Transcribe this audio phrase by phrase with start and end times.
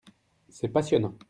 [0.49, 1.13] C'est passionnant.